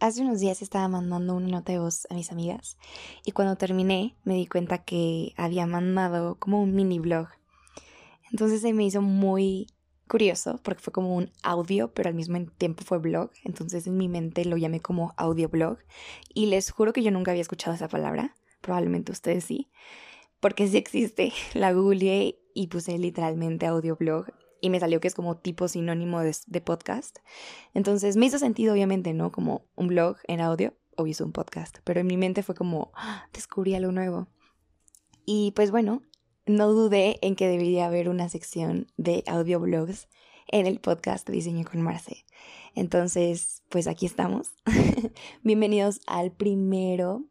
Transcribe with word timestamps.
Hace 0.00 0.22
unos 0.22 0.40
días 0.40 0.62
estaba 0.62 0.88
mandando 0.88 1.34
una 1.34 1.48
nota 1.48 1.72
de 1.72 1.78
voz 1.78 2.06
a 2.08 2.14
mis 2.14 2.32
amigas 2.32 2.78
y 3.22 3.32
cuando 3.32 3.56
terminé 3.56 4.16
me 4.24 4.34
di 4.34 4.46
cuenta 4.46 4.78
que 4.78 5.34
había 5.36 5.66
mandado 5.66 6.36
como 6.36 6.62
un 6.62 6.74
mini 6.74 6.98
blog. 6.98 7.28
Entonces 8.32 8.62
se 8.62 8.72
me 8.72 8.86
hizo 8.86 9.02
muy 9.02 9.66
curioso 10.08 10.58
porque 10.62 10.80
fue 10.80 10.94
como 10.94 11.14
un 11.14 11.30
audio, 11.42 11.92
pero 11.92 12.08
al 12.08 12.14
mismo 12.14 12.42
tiempo 12.56 12.82
fue 12.82 12.96
blog. 12.96 13.30
Entonces 13.44 13.86
en 13.86 13.98
mi 13.98 14.08
mente 14.08 14.46
lo 14.46 14.56
llamé 14.56 14.80
como 14.80 15.12
audioblog 15.18 15.76
y 16.32 16.46
les 16.46 16.70
juro 16.70 16.94
que 16.94 17.02
yo 17.02 17.10
nunca 17.10 17.32
había 17.32 17.42
escuchado 17.42 17.76
esa 17.76 17.88
palabra. 17.88 18.34
Probablemente 18.62 19.12
ustedes 19.12 19.44
sí, 19.44 19.70
porque 20.40 20.66
sí 20.66 20.78
existe. 20.78 21.34
La 21.52 21.74
googleé 21.74 22.40
y 22.54 22.68
puse 22.68 22.96
literalmente 22.96 23.66
audioblog 23.66 24.32
y 24.60 24.70
me 24.70 24.80
salió 24.80 25.00
que 25.00 25.08
es 25.08 25.14
como 25.14 25.36
tipo 25.36 25.68
sinónimo 25.68 26.20
de, 26.20 26.60
podcast. 26.60 27.18
Entonces 27.74 28.16
me 28.16 28.26
hizo 28.26 28.38
sentido, 28.38 28.72
obviamente, 28.74 29.12
¿no? 29.12 29.32
Como 29.32 29.66
un 29.76 29.88
blog 29.88 30.16
en 30.26 30.40
audio 30.40 30.74
o 30.96 31.06
hizo 31.06 31.24
un 31.24 31.32
podcast, 31.32 31.78
pero 31.84 32.00
en 32.00 32.06
mi 32.06 32.16
mente 32.16 32.42
fue 32.42 32.54
como, 32.54 32.92
¡Ah! 32.94 33.28
descubrí 33.32 33.74
algo 33.74 33.92
nuevo. 33.92 34.28
Y 35.24 35.52
pues 35.52 35.70
bueno, 35.70 36.02
no 36.46 36.72
dudé 36.72 37.18
en 37.22 37.36
que 37.36 37.48
debería 37.48 37.86
haber 37.86 38.08
una 38.08 38.28
sección 38.28 38.86
de 38.96 39.22
audioblogs 39.26 40.08
en 40.48 40.66
el 40.66 40.80
podcast 40.80 41.28
Diseño 41.28 41.64
con 41.64 41.82
Marce. 41.82 42.24
Entonces, 42.74 43.62
pues 43.68 43.86
aquí 43.86 44.06
estamos. 44.06 44.48
Bienvenidos 45.42 46.00
al 46.06 46.32
primero. 46.32 47.24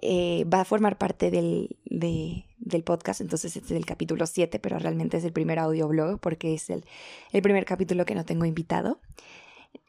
Eh, 0.00 0.44
va 0.44 0.60
a 0.60 0.64
formar 0.64 0.98
parte 0.98 1.30
del, 1.30 1.76
de, 1.84 2.47
del 2.68 2.84
podcast, 2.84 3.20
entonces 3.20 3.56
este 3.56 3.74
es 3.74 3.78
el 3.78 3.86
capítulo 3.86 4.26
7, 4.26 4.58
pero 4.58 4.78
realmente 4.78 5.16
es 5.16 5.24
el 5.24 5.32
primer 5.32 5.58
audioblog 5.58 6.20
porque 6.20 6.54
es 6.54 6.70
el, 6.70 6.84
el 7.32 7.42
primer 7.42 7.64
capítulo 7.64 8.04
que 8.04 8.14
no 8.14 8.24
tengo 8.24 8.44
invitado 8.44 9.00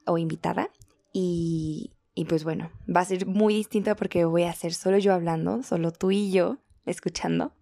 o 0.05 0.17
invitada. 0.17 0.69
Y, 1.11 1.91
y 2.15 2.25
pues 2.25 2.43
bueno, 2.43 2.71
va 2.93 3.01
a 3.01 3.05
ser 3.05 3.25
muy 3.25 3.53
distinto 3.55 3.95
porque 3.95 4.25
voy 4.25 4.43
a 4.43 4.53
ser 4.53 4.73
solo 4.73 4.97
yo 4.97 5.13
hablando, 5.13 5.63
solo 5.63 5.91
tú 5.91 6.11
y 6.11 6.31
yo 6.31 6.57
escuchando. 6.85 7.53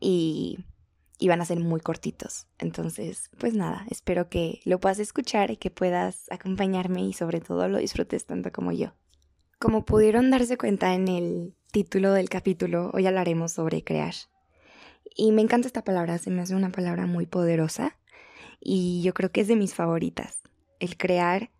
Y, 0.00 0.58
y 1.20 1.28
van 1.28 1.40
a 1.40 1.44
ser 1.44 1.60
muy 1.60 1.80
cortitos. 1.80 2.46
Entonces, 2.58 3.30
pues 3.38 3.54
nada, 3.54 3.86
espero 3.90 4.28
que 4.28 4.60
lo 4.64 4.80
puedas 4.80 4.98
escuchar 4.98 5.50
y 5.50 5.58
que 5.58 5.70
puedas 5.70 6.26
acompañarme 6.30 7.02
y 7.02 7.12
sobre 7.12 7.40
todo 7.40 7.68
lo 7.68 7.78
disfrutes 7.78 8.24
tanto 8.24 8.50
como 8.50 8.72
yo. 8.72 8.94
Como 9.58 9.84
pudieron 9.84 10.30
darse 10.30 10.56
cuenta 10.56 10.94
en 10.94 11.06
el 11.08 11.54
título 11.70 12.12
del 12.14 12.30
capítulo, 12.30 12.90
hoy 12.94 13.06
hablaremos 13.06 13.52
sobre 13.52 13.84
crear. 13.84 14.14
Y 15.14 15.32
me 15.32 15.42
encanta 15.42 15.66
esta 15.66 15.84
palabra, 15.84 16.18
se 16.18 16.30
me 16.30 16.42
hace 16.42 16.54
una 16.54 16.70
palabra 16.70 17.06
muy 17.06 17.26
poderosa 17.26 17.98
y 18.60 19.02
yo 19.02 19.14
creo 19.14 19.32
que 19.32 19.40
es 19.40 19.48
de 19.48 19.56
mis 19.56 19.74
favoritas. 19.74 20.40
El 20.78 20.96
crear 20.96 21.50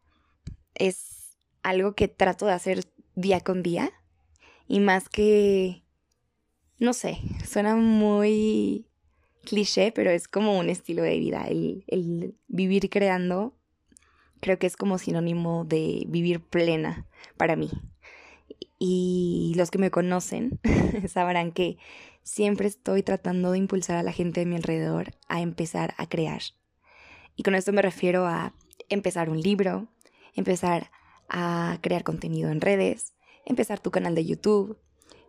es 0.74 1.36
algo 1.62 1.94
que 1.94 2.08
trato 2.08 2.46
de 2.46 2.52
hacer 2.52 2.84
día 3.14 3.40
con 3.40 3.62
día 3.62 3.90
y 4.68 4.80
más 4.80 5.08
que, 5.08 5.82
no 6.78 6.92
sé, 6.92 7.18
suena 7.46 7.76
muy 7.76 8.86
cliché, 9.44 9.92
pero 9.92 10.10
es 10.10 10.28
como 10.28 10.58
un 10.58 10.70
estilo 10.70 11.02
de 11.02 11.18
vida. 11.18 11.46
El, 11.48 11.84
el 11.88 12.36
vivir 12.48 12.88
creando 12.88 13.54
creo 14.40 14.58
que 14.58 14.66
es 14.66 14.76
como 14.76 14.98
sinónimo 14.98 15.64
de 15.64 16.04
vivir 16.08 16.40
plena 16.40 17.06
para 17.36 17.56
mí. 17.56 17.70
Y 18.78 19.52
los 19.56 19.70
que 19.70 19.78
me 19.78 19.90
conocen 19.90 20.58
sabrán 21.08 21.52
que 21.52 21.76
siempre 22.22 22.68
estoy 22.68 23.02
tratando 23.02 23.52
de 23.52 23.58
impulsar 23.58 23.96
a 23.96 24.02
la 24.02 24.12
gente 24.12 24.40
de 24.40 24.46
mi 24.46 24.56
alrededor 24.56 25.12
a 25.28 25.40
empezar 25.40 25.94
a 25.96 26.08
crear. 26.08 26.42
Y 27.36 27.42
con 27.42 27.54
esto 27.54 27.72
me 27.72 27.82
refiero 27.82 28.26
a 28.26 28.54
empezar 28.88 29.30
un 29.30 29.40
libro, 29.40 29.88
empezar 30.34 30.90
a 31.28 31.78
crear 31.80 32.04
contenido 32.04 32.50
en 32.50 32.60
redes, 32.60 33.14
empezar 33.46 33.80
tu 33.80 33.90
canal 33.90 34.14
de 34.14 34.26
YouTube, 34.26 34.78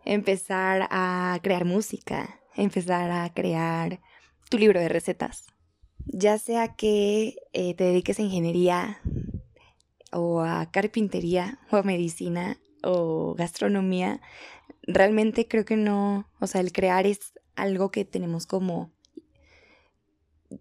empezar 0.04 0.88
a 0.90 1.38
crear 1.42 1.64
música, 1.64 2.40
empezar 2.56 3.10
a 3.10 3.32
crear 3.32 4.00
tu 4.50 4.58
libro 4.58 4.80
de 4.80 4.88
recetas. 4.88 5.46
Ya 6.06 6.38
sea 6.38 6.74
que 6.74 7.36
eh, 7.52 7.74
te 7.74 7.84
dediques 7.84 8.18
a 8.18 8.22
ingeniería 8.22 9.00
o 10.12 10.40
a 10.40 10.70
carpintería 10.70 11.60
o 11.70 11.76
a 11.76 11.82
medicina 11.82 12.58
o 12.82 13.34
gastronomía, 13.34 14.20
realmente 14.82 15.48
creo 15.48 15.64
que 15.64 15.76
no, 15.76 16.26
o 16.40 16.46
sea, 16.46 16.60
el 16.60 16.72
crear 16.72 17.06
es 17.06 17.32
algo 17.54 17.90
que 17.90 18.04
tenemos 18.04 18.46
como 18.46 18.90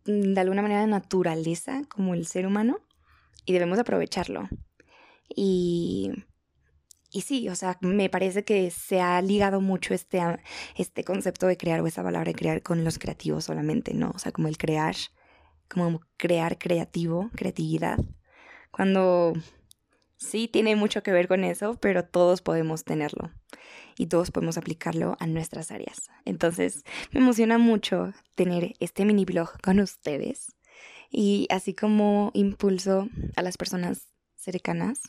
de 0.05 0.39
alguna 0.39 0.61
manera 0.61 0.85
naturaleza, 0.87 1.83
como 1.89 2.13
el 2.13 2.25
ser 2.25 2.45
humano, 2.45 2.79
y 3.45 3.53
debemos 3.53 3.79
aprovecharlo. 3.79 4.47
Y, 5.35 6.11
y 7.11 7.21
sí, 7.21 7.49
o 7.49 7.55
sea, 7.55 7.77
me 7.81 8.09
parece 8.09 8.43
que 8.43 8.71
se 8.71 9.01
ha 9.01 9.21
ligado 9.21 9.59
mucho 9.61 9.93
este, 9.93 10.21
este 10.75 11.03
concepto 11.03 11.47
de 11.47 11.57
crear 11.57 11.81
o 11.81 11.87
esa 11.87 12.03
palabra 12.03 12.31
de 12.31 12.35
crear 12.35 12.61
con 12.61 12.83
los 12.83 12.99
creativos 12.99 13.45
solamente, 13.45 13.93
¿no? 13.93 14.11
O 14.15 14.19
sea, 14.19 14.31
como 14.31 14.47
el 14.47 14.57
crear, 14.57 14.95
como 15.69 16.01
crear 16.17 16.57
creativo, 16.57 17.29
creatividad. 17.35 17.99
Cuando 18.71 19.33
Sí, 20.17 20.47
tiene 20.47 20.75
mucho 20.75 21.01
que 21.03 21.11
ver 21.11 21.27
con 21.27 21.43
eso, 21.43 21.77
pero 21.81 22.05
todos 22.05 22.41
podemos 22.43 22.83
tenerlo 22.83 23.31
y 23.97 24.07
todos 24.07 24.31
podemos 24.31 24.57
aplicarlo 24.57 25.15
a 25.19 25.27
nuestras 25.27 25.71
áreas. 25.71 26.09
Entonces, 26.25 26.83
me 27.11 27.19
emociona 27.19 27.57
mucho 27.57 28.13
tener 28.35 28.73
este 28.79 29.05
mini 29.05 29.25
blog 29.25 29.59
con 29.61 29.79
ustedes 29.79 30.55
y 31.09 31.47
así 31.49 31.73
como 31.73 32.31
impulso 32.33 33.09
a 33.35 33.41
las 33.41 33.57
personas 33.57 34.07
cercanas 34.35 35.01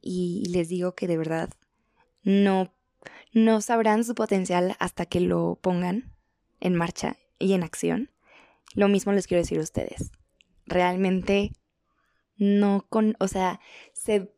y 0.00 0.46
les 0.50 0.68
digo 0.68 0.94
que 0.94 1.08
de 1.08 1.16
verdad 1.16 1.50
no 2.22 2.72
no 3.32 3.60
sabrán 3.60 4.04
su 4.04 4.14
potencial 4.14 4.76
hasta 4.78 5.06
que 5.06 5.20
lo 5.20 5.58
pongan 5.60 6.14
en 6.60 6.74
marcha 6.74 7.16
y 7.38 7.52
en 7.52 7.62
acción. 7.62 8.10
Lo 8.74 8.88
mismo 8.88 9.12
les 9.12 9.26
quiero 9.26 9.42
decir 9.42 9.58
a 9.58 9.62
ustedes. 9.62 10.12
Realmente 10.66 11.52
no 12.36 12.86
con, 12.88 13.16
o 13.18 13.28
sea, 13.28 13.60
se, 13.92 14.32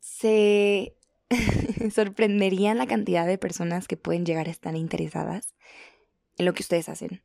se 0.00 0.96
sorprenderían 1.94 2.78
la 2.78 2.86
cantidad 2.86 3.26
de 3.26 3.38
personas 3.38 3.88
que 3.88 3.96
pueden 3.96 4.26
llegar 4.26 4.48
a 4.48 4.50
estar 4.50 4.76
interesadas 4.76 5.54
en 6.38 6.46
lo 6.46 6.54
que 6.54 6.62
ustedes 6.62 6.88
hacen. 6.88 7.22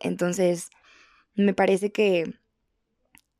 Entonces, 0.00 0.70
me 1.34 1.54
parece 1.54 1.92
que, 1.92 2.34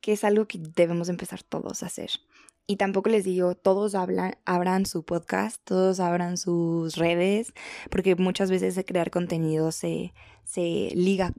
que 0.00 0.12
es 0.12 0.24
algo 0.24 0.46
que 0.46 0.58
debemos 0.58 1.08
empezar 1.08 1.42
todos 1.42 1.82
a 1.82 1.86
hacer. 1.86 2.10
Y 2.66 2.76
tampoco 2.76 3.10
les 3.10 3.24
digo, 3.24 3.54
todos 3.54 3.94
hablan, 3.94 4.36
abran 4.44 4.86
su 4.86 5.04
podcast, 5.04 5.62
todos 5.64 6.00
abran 6.00 6.36
sus 6.36 6.96
redes, 6.96 7.52
porque 7.90 8.16
muchas 8.16 8.50
veces 8.50 8.82
crear 8.84 9.10
contenido 9.10 9.70
se, 9.70 10.12
se 10.44 10.90
liga 10.94 11.32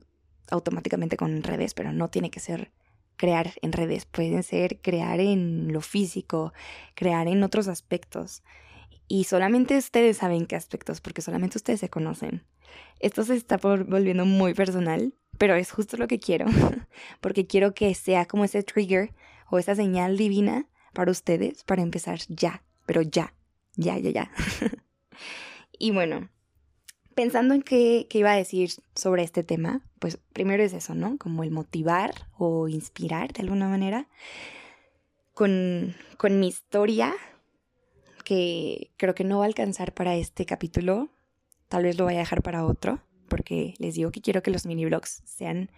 automáticamente 0.50 1.18
con 1.18 1.44
redes, 1.44 1.74
pero 1.74 1.92
no 1.92 2.10
tiene 2.10 2.32
que 2.32 2.40
ser 2.40 2.72
crear 3.18 3.54
en 3.62 3.74
redes, 3.74 4.06
pueden 4.06 4.44
ser 4.44 4.80
crear 4.82 5.20
en 5.20 5.74
lo 5.74 5.82
físico, 5.82 6.54
crear 6.96 7.28
en 7.28 7.44
otros 7.44 7.68
aspectos. 7.68 8.44
Y 9.08 9.26
solamente 9.26 9.78
ustedes 9.78 10.18
saben 10.18 10.46
qué 10.46 10.56
aspectos, 10.56 11.02
porque 11.02 11.22
solamente 11.22 11.58
ustedes 11.58 11.80
se 11.80 11.90
conocen. 11.90 12.44
Esto 13.00 13.24
se 13.24 13.36
está 13.36 13.58
volviendo 13.58 14.26
muy 14.26 14.54
personal, 14.54 15.14
pero 15.38 15.56
es 15.56 15.72
justo 15.72 15.98
lo 15.98 16.08
que 16.08 16.20
quiero, 16.20 16.46
porque 17.22 17.48
quiero 17.48 17.74
que 17.74 17.94
sea 17.96 18.26
como 18.26 18.44
ese 18.44 18.64
trigger 18.64 19.14
o 19.50 19.60
esa 19.60 19.76
señal 19.76 20.18
divina 20.18 20.68
para 20.94 21.12
ustedes 21.12 21.64
para 21.64 21.82
empezar 21.82 22.20
ya, 22.28 22.64
pero 22.86 23.02
ya, 23.02 23.34
ya, 23.76 23.98
ya, 23.98 24.10
ya. 24.10 24.32
y 25.80 25.92
bueno, 25.92 26.30
pensando 27.18 27.56
en 27.56 27.64
qué, 27.64 28.08
iba 28.12 28.32
a 28.32 28.36
decir 28.36 28.70
sobre 28.94 29.24
este 29.24 29.44
tema, 29.44 29.82
pues 29.98 30.20
primero 30.34 30.62
es 30.62 30.72
eso, 30.74 30.94
¿no? 30.94 31.18
Como 31.18 31.42
el 31.42 31.50
motivar 31.50 32.14
o 32.38 32.68
inspirar 32.68 33.34
de 33.34 33.42
alguna 33.42 33.68
manera 33.68 34.08
con, 35.34 35.96
mi 36.30 36.48
historia, 36.48 37.16
que 38.24 38.92
creo 38.98 39.16
que 39.16 39.24
no 39.24 39.40
va 39.40 39.46
a 39.46 39.48
alcanzar 39.48 39.96
para 39.96 40.16
este 40.16 40.46
capítulo, 40.46 41.10
tal 41.70 41.86
vez 41.86 41.98
lo 41.98 42.06
vaya 42.06 42.20
a 42.20 42.22
dejar 42.22 42.44
para 42.44 42.64
otro, 42.64 43.02
porque 43.30 43.74
les 43.80 43.96
digo 43.96 44.12
que 44.12 44.22
quiero 44.22 44.44
que 44.44 44.52
los 44.52 44.68
mini 44.68 44.86
blogs 44.86 45.24
sean 45.26 45.72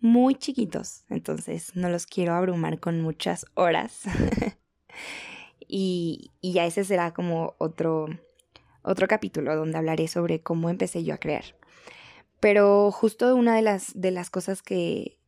muy 0.00 0.34
chiquitos, 0.34 1.04
entonces 1.08 1.74
no 1.74 1.88
los 1.88 2.04
quiero 2.04 2.34
abrumar 2.34 2.80
con 2.80 3.00
muchas 3.00 3.46
horas. 3.54 4.02
y 5.66 6.32
ya 6.42 6.66
ese 6.66 6.84
será 6.84 7.14
como 7.14 7.54
otro, 7.56 8.08
otro 8.86 9.08
capítulo 9.08 9.54
donde 9.56 9.76
hablaré 9.76 10.08
sobre 10.08 10.40
cómo 10.40 10.70
empecé 10.70 11.04
yo 11.04 11.14
a 11.14 11.18
crear. 11.18 11.44
Pero 12.40 12.90
justo 12.92 13.34
una 13.34 13.56
de 13.56 13.62
las, 13.62 13.92
de 14.00 14.12
las 14.12 14.30
cosas 14.30 14.62
que, 14.62 15.18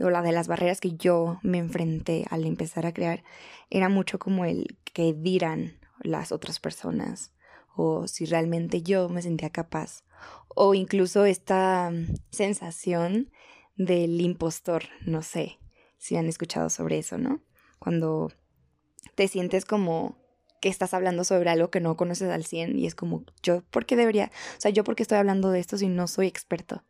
o 0.00 0.10
la 0.10 0.22
de 0.22 0.32
las 0.32 0.48
barreras 0.48 0.80
que 0.80 0.92
yo 0.92 1.38
me 1.42 1.58
enfrenté 1.58 2.24
al 2.30 2.44
empezar 2.44 2.86
a 2.86 2.92
crear, 2.92 3.22
era 3.70 3.88
mucho 3.88 4.18
como 4.18 4.44
el 4.44 4.78
que 4.92 5.14
dirán 5.14 5.78
las 6.00 6.32
otras 6.32 6.58
personas, 6.58 7.32
o 7.76 8.08
si 8.08 8.26
realmente 8.26 8.82
yo 8.82 9.08
me 9.08 9.22
sentía 9.22 9.50
capaz, 9.50 10.04
o 10.48 10.74
incluso 10.74 11.24
esta 11.24 11.92
sensación 12.30 13.30
del 13.76 14.20
impostor, 14.20 14.84
no 15.04 15.22
sé 15.22 15.58
si 15.98 16.16
han 16.16 16.26
escuchado 16.26 16.70
sobre 16.70 16.98
eso, 16.98 17.18
¿no? 17.18 17.42
Cuando 17.78 18.32
te 19.14 19.28
sientes 19.28 19.64
como 19.64 20.23
que 20.64 20.70
estás 20.70 20.94
hablando 20.94 21.24
sobre 21.24 21.50
algo 21.50 21.68
que 21.68 21.78
no 21.78 21.94
conoces 21.94 22.30
al 22.30 22.46
100 22.46 22.78
y 22.78 22.86
es 22.86 22.94
como, 22.94 23.22
yo, 23.42 23.60
¿por 23.64 23.84
qué 23.84 23.96
debería? 23.96 24.30
O 24.56 24.60
sea, 24.62 24.70
yo, 24.70 24.82
¿por 24.82 24.96
qué 24.96 25.02
estoy 25.02 25.18
hablando 25.18 25.50
de 25.50 25.60
esto 25.60 25.76
si 25.76 25.88
no 25.88 26.08
soy 26.08 26.26
experto? 26.26 26.84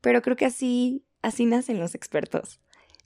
Pero 0.00 0.22
creo 0.22 0.34
que 0.34 0.44
así, 0.44 1.04
así 1.22 1.46
nacen 1.46 1.78
los 1.78 1.94
expertos. 1.94 2.58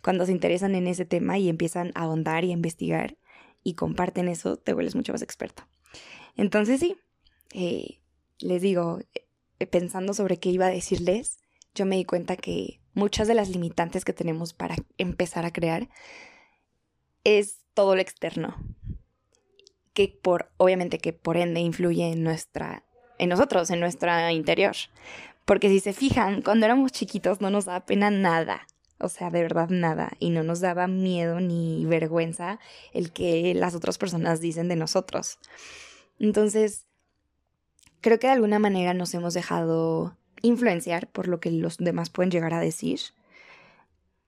Cuando 0.02 0.24
se 0.24 0.32
interesan 0.32 0.74
en 0.74 0.86
ese 0.86 1.04
tema 1.04 1.36
y 1.36 1.50
empiezan 1.50 1.92
a 1.94 2.04
ahondar 2.04 2.44
y 2.44 2.50
a 2.50 2.54
investigar 2.54 3.18
y 3.62 3.74
comparten 3.74 4.28
eso, 4.28 4.56
te 4.56 4.72
vuelves 4.72 4.94
mucho 4.94 5.12
más 5.12 5.20
experto. 5.20 5.64
Entonces 6.34 6.80
sí, 6.80 6.96
eh, 7.52 8.00
les 8.38 8.62
digo, 8.62 9.00
eh, 9.58 9.66
pensando 9.66 10.14
sobre 10.14 10.38
qué 10.38 10.48
iba 10.48 10.64
a 10.64 10.70
decirles, 10.70 11.40
yo 11.74 11.84
me 11.84 11.96
di 11.96 12.06
cuenta 12.06 12.38
que 12.38 12.80
muchas 12.94 13.28
de 13.28 13.34
las 13.34 13.50
limitantes 13.50 14.06
que 14.06 14.14
tenemos 14.14 14.54
para 14.54 14.76
empezar 14.96 15.44
a 15.44 15.52
crear 15.52 15.90
es 17.22 17.58
todo 17.74 17.96
lo 17.96 18.00
externo. 18.00 18.56
Que 19.94 20.08
por, 20.08 20.50
obviamente 20.58 20.98
que 20.98 21.12
por 21.12 21.36
ende 21.36 21.60
influye 21.60 22.12
en 22.12 22.22
nuestra, 22.22 22.84
en 23.18 23.30
nosotros, 23.30 23.70
en 23.70 23.80
nuestra 23.80 24.32
interior. 24.32 24.74
Porque 25.44 25.68
si 25.68 25.80
se 25.80 25.92
fijan, 25.92 26.42
cuando 26.42 26.66
éramos 26.66 26.92
chiquitos 26.92 27.40
no 27.40 27.50
nos 27.50 27.64
daba 27.64 27.86
pena 27.86 28.10
nada. 28.10 28.66
O 28.98 29.08
sea, 29.08 29.30
de 29.30 29.42
verdad 29.42 29.68
nada. 29.68 30.12
Y 30.18 30.30
no 30.30 30.42
nos 30.42 30.60
daba 30.60 30.86
miedo 30.86 31.40
ni 31.40 31.84
vergüenza 31.86 32.58
el 32.92 33.12
que 33.12 33.54
las 33.54 33.74
otras 33.74 33.98
personas 33.98 34.40
dicen 34.40 34.68
de 34.68 34.76
nosotros. 34.76 35.38
Entonces, 36.18 36.86
creo 38.00 38.18
que 38.18 38.28
de 38.28 38.34
alguna 38.34 38.58
manera 38.58 38.94
nos 38.94 39.12
hemos 39.14 39.34
dejado 39.34 40.16
influenciar 40.42 41.10
por 41.10 41.28
lo 41.28 41.40
que 41.40 41.50
los 41.50 41.78
demás 41.78 42.10
pueden 42.10 42.30
llegar 42.30 42.54
a 42.54 42.60
decir. 42.60 43.00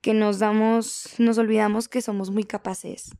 Que 0.01 0.13
nos 0.13 0.39
damos, 0.39 1.15
nos 1.17 1.37
olvidamos 1.37 1.87
que 1.87 2.01
somos 2.01 2.29
muy 2.29 2.43
capaces. 2.43 3.11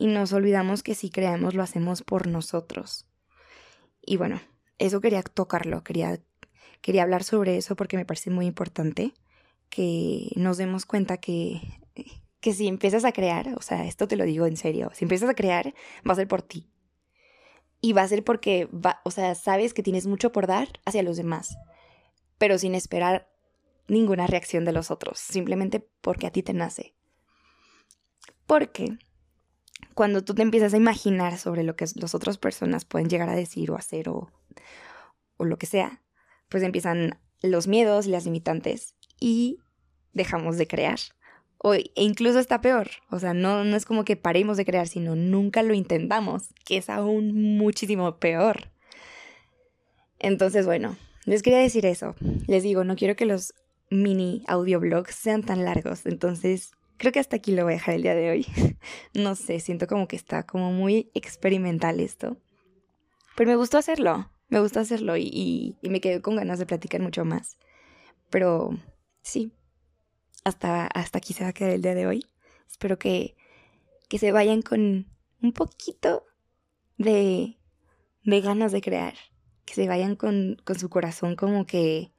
Y 0.00 0.08
nos 0.08 0.32
olvidamos 0.32 0.82
que 0.82 0.96
si 0.96 1.10
creamos 1.10 1.54
lo 1.54 1.62
hacemos 1.62 2.02
por 2.02 2.26
nosotros. 2.26 3.06
Y 4.00 4.16
bueno, 4.16 4.40
eso 4.78 5.00
quería 5.00 5.22
tocarlo, 5.22 5.84
quería 5.84 6.18
Quería 6.80 7.02
hablar 7.02 7.24
sobre 7.24 7.56
eso 7.56 7.76
porque 7.76 7.96
me 7.96 8.06
parece 8.06 8.30
muy 8.30 8.46
importante 8.46 9.12
que 9.68 10.30
nos 10.36 10.56
demos 10.56 10.86
cuenta 10.86 11.18
que, 11.18 11.60
que 12.40 12.54
si 12.54 12.68
empiezas 12.68 13.04
a 13.04 13.12
crear, 13.12 13.54
o 13.56 13.62
sea, 13.62 13.84
esto 13.84 14.08
te 14.08 14.16
lo 14.16 14.24
digo 14.24 14.46
en 14.46 14.56
serio, 14.56 14.90
si 14.94 15.04
empiezas 15.04 15.28
a 15.28 15.34
crear, 15.34 15.74
va 16.08 16.12
a 16.12 16.16
ser 16.16 16.26
por 16.26 16.42
ti. 16.42 16.70
Y 17.82 17.92
va 17.92 18.02
a 18.02 18.08
ser 18.08 18.24
porque, 18.24 18.66
va, 18.66 19.00
o 19.04 19.10
sea, 19.10 19.34
sabes 19.34 19.74
que 19.74 19.82
tienes 19.82 20.06
mucho 20.06 20.32
por 20.32 20.46
dar 20.46 20.68
hacia 20.84 21.02
los 21.02 21.16
demás, 21.16 21.56
pero 22.38 22.58
sin 22.58 22.74
esperar 22.74 23.30
ninguna 23.86 24.26
reacción 24.26 24.64
de 24.64 24.72
los 24.72 24.90
otros, 24.90 25.18
simplemente 25.18 25.86
porque 26.00 26.26
a 26.26 26.30
ti 26.30 26.42
te 26.42 26.52
nace. 26.52 26.94
Porque 28.46 28.98
cuando 29.94 30.22
tú 30.22 30.34
te 30.34 30.42
empiezas 30.42 30.74
a 30.74 30.78
imaginar 30.78 31.38
sobre 31.38 31.62
lo 31.62 31.76
que 31.76 31.86
las 31.94 32.14
otras 32.14 32.38
personas 32.38 32.84
pueden 32.84 33.08
llegar 33.08 33.28
a 33.28 33.34
decir 33.36 33.70
o 33.70 33.76
hacer 33.76 34.08
o, 34.08 34.30
o 35.36 35.44
lo 35.44 35.58
que 35.58 35.66
sea, 35.66 36.02
pues 36.48 36.62
empiezan 36.62 37.18
los 37.42 37.66
miedos 37.66 38.06
y 38.06 38.10
las 38.10 38.24
limitantes 38.24 38.94
y 39.18 39.58
dejamos 40.12 40.58
de 40.58 40.66
crear. 40.66 40.98
O, 41.58 41.74
e 41.74 41.90
incluso 41.94 42.38
está 42.38 42.60
peor, 42.62 42.88
o 43.10 43.18
sea, 43.18 43.34
no, 43.34 43.64
no 43.64 43.76
es 43.76 43.84
como 43.84 44.04
que 44.04 44.16
paremos 44.16 44.56
de 44.56 44.64
crear, 44.64 44.88
sino 44.88 45.14
nunca 45.14 45.62
lo 45.62 45.74
intentamos, 45.74 46.54
que 46.64 46.78
es 46.78 46.88
aún 46.88 47.58
muchísimo 47.58 48.18
peor. 48.18 48.70
Entonces, 50.18 50.64
bueno, 50.64 50.96
les 51.26 51.42
quería 51.42 51.58
decir 51.58 51.84
eso. 51.84 52.14
Les 52.46 52.62
digo, 52.62 52.84
no 52.84 52.96
quiero 52.96 53.14
que 53.14 53.26
los 53.26 53.54
mini 53.90 54.42
audioblogs 54.46 55.14
sean 55.14 55.42
tan 55.42 55.64
largos, 55.64 56.06
entonces 56.06 56.72
creo 57.00 57.10
que 57.10 57.18
hasta 57.18 57.34
aquí 57.34 57.50
lo 57.50 57.64
voy 57.64 57.72
a 57.72 57.76
dejar 57.76 57.96
el 57.96 58.02
día 58.02 58.14
de 58.14 58.30
hoy. 58.30 58.46
no 59.14 59.34
sé, 59.34 59.58
siento 59.58 59.88
como 59.88 60.06
que 60.06 60.14
está 60.14 60.44
como 60.44 60.70
muy 60.70 61.10
experimental 61.14 61.98
esto. 61.98 62.36
Pero 63.34 63.50
me 63.50 63.56
gustó 63.56 63.78
hacerlo 63.78 64.30
me 64.50 64.60
gusta 64.60 64.80
hacerlo 64.80 65.16
y, 65.16 65.78
me 65.82 66.00
quedé 66.00 66.20
con 66.20 66.36
ganas 66.36 66.58
de 66.58 66.66
platicar 66.66 67.00
mucho 67.00 67.24
más. 67.24 67.56
Pero 68.28 68.70
sí, 69.22 69.52
hasta, 70.44 70.86
hasta 70.88 71.18
aquí 71.18 71.32
se 71.32 71.44
va 71.44 71.50
a 71.50 71.52
quedar 71.52 71.72
el 71.72 71.82
día 71.82 71.94
de 71.94 72.06
hoy. 72.06 72.26
Espero 72.68 72.98
que, 72.98 73.36
que 74.08 74.18
se 74.18 74.32
vayan 74.32 74.62
con 74.62 75.06
un 75.40 75.52
poquito 75.52 76.26
de, 76.98 77.58
de 78.24 78.40
ganas 78.40 78.72
de 78.72 78.82
crear. 78.82 79.14
Que 79.64 79.74
se 79.74 79.86
vayan 79.86 80.16
con, 80.16 80.56
con 80.64 80.78
su 80.78 80.90
corazón 80.90 81.36
como 81.36 81.64
que 81.64 82.12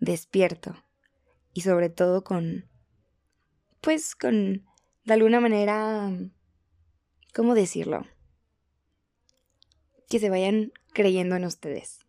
despierto. 0.00 0.76
Y 1.54 1.62
sobre 1.62 1.88
todo 1.88 2.22
con, 2.22 2.68
pues 3.80 4.14
con, 4.14 4.64
de 5.04 5.12
alguna 5.12 5.40
manera, 5.40 6.12
¿cómo 7.34 7.54
decirlo? 7.54 8.06
Que 10.08 10.18
se 10.18 10.30
vayan 10.30 10.72
creyendo 10.92 11.36
en 11.36 11.44
ustedes. 11.44 12.00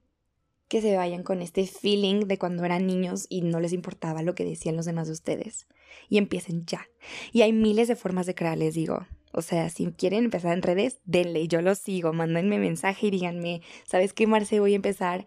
Que 0.68 0.82
se 0.82 0.96
vayan 0.96 1.24
con 1.24 1.42
este 1.42 1.66
feeling 1.68 2.28
de 2.28 2.38
cuando 2.38 2.64
eran 2.64 2.88
niños 2.88 3.26
y 3.30 3.42
no 3.42 3.60
les 3.60 3.74
importaba 3.74 4.22
lo 4.22 4.36
que 4.36 4.46
decían 4.46 4.78
los 4.78 4.86
demás 4.86 5.08
de 5.08 5.14
ustedes. 5.14 5.68
Y 6.10 6.18
empiecen 6.18 6.66
ya. 6.66 6.88
Y 7.34 7.42
hay 7.42 7.52
miles 7.52 7.88
de 7.88 7.96
formas 7.96 8.26
de 8.26 8.36
crear, 8.36 8.58
les 8.58 8.74
digo. 8.74 9.06
O 9.34 9.42
sea, 9.42 9.70
si 9.70 9.86
quieren 9.92 10.26
empezar 10.26 10.54
en 10.54 10.62
redes, 10.62 11.00
denle, 11.06 11.48
yo 11.48 11.62
los 11.62 11.78
sigo, 11.80 12.12
mándenme 12.12 12.60
mensaje 12.60 13.08
y 13.08 13.12
díganme, 13.12 13.62
¿sabes 13.86 14.14
qué, 14.14 14.28
Marce? 14.28 14.60
Voy 14.60 14.74
a 14.74 14.78
empezar 14.78 15.26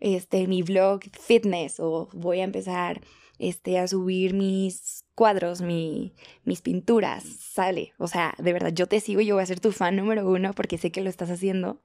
este, 0.00 0.46
mi 0.46 0.62
blog 0.62 1.00
fitness 1.12 1.80
o 1.80 2.08
voy 2.12 2.40
a 2.40 2.44
empezar 2.44 3.00
este, 3.38 3.78
a 3.78 3.88
subir 3.88 4.34
mis 4.34 5.04
cuadros, 5.14 5.62
mi, 5.62 6.14
mis 6.44 6.62
pinturas, 6.62 7.24
sale. 7.24 7.92
O 7.98 8.08
sea, 8.08 8.34
de 8.38 8.52
verdad, 8.52 8.72
yo 8.72 8.86
te 8.86 9.00
sigo 9.00 9.20
y 9.20 9.26
yo 9.26 9.34
voy 9.34 9.42
a 9.42 9.46
ser 9.46 9.60
tu 9.60 9.72
fan 9.72 9.96
número 9.96 10.28
uno 10.28 10.52
porque 10.54 10.78
sé 10.78 10.90
que 10.90 11.00
lo 11.00 11.10
estás 11.10 11.30
haciendo 11.30 11.82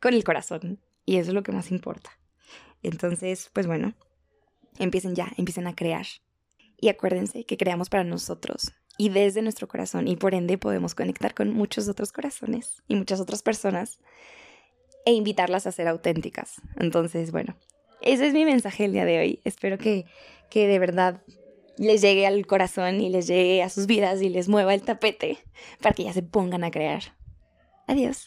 con 0.00 0.14
el 0.14 0.24
corazón. 0.24 0.80
Y 1.04 1.16
eso 1.16 1.30
es 1.30 1.34
lo 1.34 1.42
que 1.42 1.52
más 1.52 1.70
importa. 1.70 2.10
Entonces, 2.82 3.50
pues 3.52 3.66
bueno, 3.66 3.94
empiecen 4.78 5.14
ya, 5.14 5.32
empiecen 5.36 5.66
a 5.66 5.74
crear. 5.74 6.06
Y 6.78 6.88
acuérdense 6.88 7.44
que 7.44 7.56
creamos 7.56 7.90
para 7.90 8.04
nosotros 8.04 8.72
y 9.00 9.08
desde 9.08 9.40
nuestro 9.40 9.66
corazón 9.66 10.08
y 10.08 10.16
por 10.16 10.34
ende 10.34 10.58
podemos 10.58 10.94
conectar 10.94 11.34
con 11.34 11.54
muchos 11.54 11.88
otros 11.88 12.12
corazones 12.12 12.82
y 12.86 12.96
muchas 12.96 13.18
otras 13.18 13.42
personas 13.42 13.98
e 15.06 15.12
invitarlas 15.12 15.66
a 15.66 15.72
ser 15.72 15.88
auténticas. 15.88 16.60
Entonces, 16.76 17.32
bueno, 17.32 17.56
ese 18.02 18.26
es 18.26 18.34
mi 18.34 18.44
mensaje 18.44 18.84
el 18.84 18.92
día 18.92 19.04
de 19.04 19.18
hoy. 19.18 19.40
Espero 19.44 19.78
que, 19.78 20.06
que 20.48 20.66
de 20.66 20.78
verdad 20.78 21.22
les 21.76 22.02
llegue 22.02 22.26
al 22.26 22.46
corazón 22.46 23.00
y 23.00 23.08
les 23.08 23.26
llegue 23.26 23.62
a 23.62 23.68
sus 23.68 23.86
vidas 23.86 24.20
y 24.22 24.28
les 24.28 24.48
mueva 24.48 24.74
el 24.74 24.82
tapete 24.82 25.38
para 25.80 25.94
que 25.94 26.04
ya 26.04 26.12
se 26.12 26.22
pongan 26.22 26.64
a 26.64 26.70
crear. 26.70 27.02
Adiós. 27.86 28.26